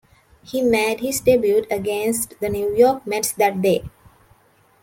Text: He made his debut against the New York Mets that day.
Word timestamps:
He 0.41 0.63
made 0.63 1.01
his 1.01 1.19
debut 1.21 1.67
against 1.69 2.33
the 2.39 2.49
New 2.49 2.75
York 2.75 3.05
Mets 3.05 3.31
that 3.33 3.61
day. 3.61 3.83